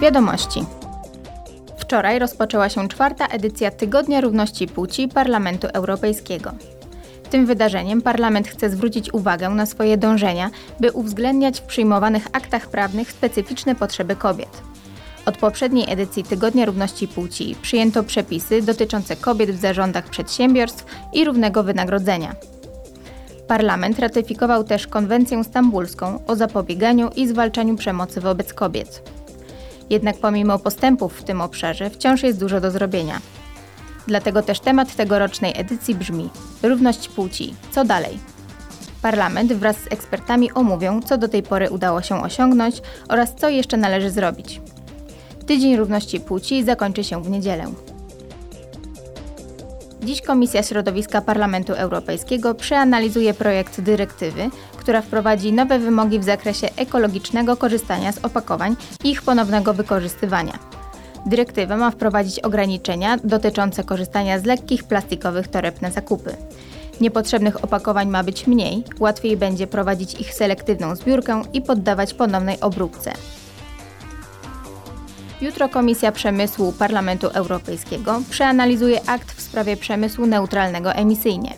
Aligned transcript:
Wiadomości. 0.00 0.64
Wczoraj 1.78 2.18
rozpoczęła 2.18 2.68
się 2.68 2.88
czwarta 2.88 3.26
edycja 3.26 3.70
Tygodnia 3.70 4.20
Równości 4.20 4.66
Płci 4.66 5.08
Parlamentu 5.08 5.66
Europejskiego. 5.72 6.52
Tym 7.30 7.46
wydarzeniem 7.46 8.02
Parlament 8.02 8.48
chce 8.48 8.70
zwrócić 8.70 9.14
uwagę 9.14 9.48
na 9.48 9.66
swoje 9.66 9.96
dążenia, 9.96 10.50
by 10.80 10.92
uwzględniać 10.92 11.60
w 11.60 11.62
przyjmowanych 11.62 12.26
aktach 12.32 12.68
prawnych 12.68 13.12
specyficzne 13.12 13.74
potrzeby 13.74 14.16
kobiet. 14.16 14.62
Od 15.26 15.36
poprzedniej 15.36 15.92
edycji 15.92 16.24
Tygodnia 16.24 16.64
Równości 16.66 17.08
Płci 17.08 17.56
przyjęto 17.62 18.02
przepisy 18.02 18.62
dotyczące 18.62 19.16
kobiet 19.16 19.50
w 19.50 19.60
zarządach 19.60 20.10
przedsiębiorstw 20.10 20.84
i 21.12 21.24
równego 21.24 21.62
wynagrodzenia. 21.62 22.34
Parlament 23.48 23.98
ratyfikował 23.98 24.64
też 24.64 24.86
konwencję 24.86 25.44
stambulską 25.44 26.26
o 26.26 26.36
zapobieganiu 26.36 27.10
i 27.16 27.28
zwalczaniu 27.28 27.76
przemocy 27.76 28.20
wobec 28.20 28.54
kobiet. 28.54 29.02
Jednak 29.90 30.16
pomimo 30.16 30.58
postępów 30.58 31.12
w 31.12 31.24
tym 31.24 31.40
obszarze 31.40 31.90
wciąż 31.90 32.22
jest 32.22 32.40
dużo 32.40 32.60
do 32.60 32.70
zrobienia. 32.70 33.20
Dlatego 34.06 34.42
też 34.42 34.60
temat 34.60 34.96
tegorocznej 34.96 35.52
edycji 35.56 35.94
brzmi: 35.94 36.30
Równość 36.62 37.08
płci. 37.08 37.54
Co 37.70 37.84
dalej? 37.84 38.18
Parlament 39.02 39.52
wraz 39.52 39.76
z 39.76 39.92
ekspertami 39.92 40.52
omówią, 40.52 41.02
co 41.02 41.18
do 41.18 41.28
tej 41.28 41.42
pory 41.42 41.70
udało 41.70 42.02
się 42.02 42.22
osiągnąć 42.22 42.82
oraz 43.08 43.34
co 43.34 43.48
jeszcze 43.48 43.76
należy 43.76 44.10
zrobić. 44.10 44.60
Tydzień 45.46 45.76
Równości 45.76 46.20
Płci 46.20 46.64
zakończy 46.64 47.04
się 47.04 47.22
w 47.22 47.30
niedzielę. 47.30 47.66
Dziś 50.06 50.22
Komisja 50.22 50.62
Środowiska 50.62 51.20
Parlamentu 51.20 51.72
Europejskiego 51.72 52.54
przeanalizuje 52.54 53.34
projekt 53.34 53.80
dyrektywy, 53.80 54.50
która 54.76 55.02
wprowadzi 55.02 55.52
nowe 55.52 55.78
wymogi 55.78 56.18
w 56.18 56.24
zakresie 56.24 56.68
ekologicznego 56.76 57.56
korzystania 57.56 58.12
z 58.12 58.24
opakowań 58.24 58.76
i 59.04 59.10
ich 59.10 59.22
ponownego 59.22 59.74
wykorzystywania. 59.74 60.58
Dyrektywa 61.26 61.76
ma 61.76 61.90
wprowadzić 61.90 62.40
ograniczenia 62.40 63.16
dotyczące 63.24 63.84
korzystania 63.84 64.38
z 64.38 64.44
lekkich 64.44 64.84
plastikowych 64.84 65.48
toreb 65.48 65.82
na 65.82 65.90
zakupy. 65.90 66.36
Niepotrzebnych 67.00 67.64
opakowań 67.64 68.08
ma 68.08 68.24
być 68.24 68.46
mniej, 68.46 68.84
łatwiej 69.00 69.36
będzie 69.36 69.66
prowadzić 69.66 70.20
ich 70.20 70.34
selektywną 70.34 70.96
zbiórkę 70.96 71.42
i 71.52 71.62
poddawać 71.62 72.14
ponownej 72.14 72.60
obróbce. 72.60 73.12
Jutro 75.40 75.68
Komisja 75.68 76.12
Przemysłu 76.12 76.72
Parlamentu 76.72 77.26
Europejskiego 77.26 78.22
przeanalizuje 78.30 79.00
akt 79.08 79.32
w 79.32 79.40
sprawie 79.40 79.76
przemysłu 79.76 80.26
neutralnego 80.26 80.92
emisyjnie. 80.92 81.54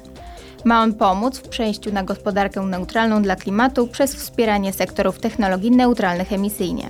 Ma 0.65 0.83
on 0.83 0.95
pomóc 0.95 1.39
w 1.39 1.49
przejściu 1.49 1.93
na 1.93 2.03
gospodarkę 2.03 2.61
neutralną 2.61 3.23
dla 3.23 3.37
klimatu 3.37 3.87
przez 3.87 4.15
wspieranie 4.15 4.73
sektorów 4.73 5.19
technologii 5.19 5.71
neutralnych 5.71 6.33
emisyjnie. 6.33 6.89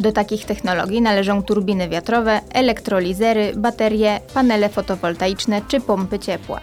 Do 0.00 0.12
takich 0.12 0.44
technologii 0.44 1.02
należą 1.02 1.42
turbiny 1.42 1.88
wiatrowe, 1.88 2.40
elektrolizery, 2.52 3.52
baterie, 3.56 4.20
panele 4.34 4.68
fotowoltaiczne 4.68 5.62
czy 5.68 5.80
pompy 5.80 6.18
ciepła. 6.18 6.60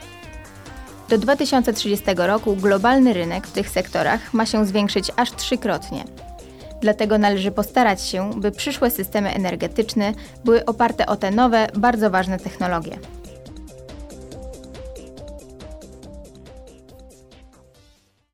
Do 1.09 1.17
2030 1.17 2.05
roku 2.15 2.55
globalny 2.55 3.13
rynek 3.13 3.47
w 3.47 3.51
tych 3.51 3.69
sektorach 3.69 4.33
ma 4.33 4.45
się 4.45 4.65
zwiększyć 4.65 5.11
aż 5.15 5.31
trzykrotnie. 5.31 6.03
Dlatego 6.81 7.17
należy 7.17 7.51
postarać 7.51 8.01
się, 8.01 8.31
by 8.35 8.51
przyszłe 8.51 8.91
systemy 8.91 9.33
energetyczne 9.33 10.13
były 10.45 10.65
oparte 10.65 11.05
o 11.05 11.15
te 11.15 11.31
nowe, 11.31 11.67
bardzo 11.75 12.09
ważne 12.09 12.39
technologie. 12.39 12.97